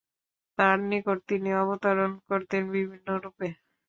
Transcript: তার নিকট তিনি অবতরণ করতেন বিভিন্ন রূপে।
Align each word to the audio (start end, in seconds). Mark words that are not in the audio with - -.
তার 0.59 0.77
নিকট 0.89 1.17
তিনি 1.29 1.49
অবতরণ 1.61 2.11
করতেন 2.27 2.63
বিভিন্ন 2.75 3.07
রূপে। 3.23 3.47